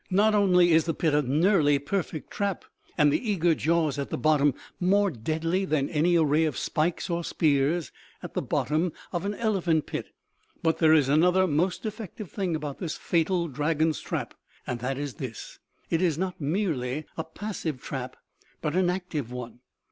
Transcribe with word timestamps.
Not 0.09 0.33
only 0.33 0.71
is 0.71 0.85
the 0.85 0.95
pit 0.95 1.13
a 1.13 1.21
nearly 1.21 1.77
perfect 1.77 2.31
trap, 2.31 2.65
and 2.97 3.13
the 3.13 3.19
eager 3.29 3.53
jaws 3.53 3.99
at 3.99 4.09
the 4.09 4.17
bottom 4.17 4.55
more 4.79 5.11
deadly 5.11 5.63
than 5.63 5.89
any 5.91 6.17
array 6.17 6.45
of 6.45 6.57
spikes 6.57 7.07
or 7.07 7.23
spears 7.23 7.91
at 8.23 8.33
the 8.33 8.41
bottom 8.41 8.93
of 9.13 9.25
an 9.25 9.35
elephant 9.35 9.85
pit, 9.85 10.07
but 10.63 10.79
there 10.79 10.95
is 10.95 11.07
another 11.07 11.45
most 11.45 11.85
effective 11.85 12.31
thing 12.31 12.55
about 12.55 12.79
this 12.79 12.97
fatal 12.97 13.47
dragon's 13.47 13.99
trap, 14.01 14.33
and 14.65 14.79
that 14.79 14.97
is 14.97 15.13
this: 15.17 15.59
it 15.91 16.01
is 16.01 16.17
not 16.17 16.41
merely 16.41 17.05
a 17.15 17.23
passive 17.23 17.79
trap, 17.79 18.15
but 18.59 18.75
an 18.75 18.89
active 18.89 19.31
one. 19.31 19.59